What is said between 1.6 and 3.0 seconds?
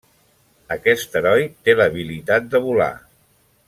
té l'habilitat de volar.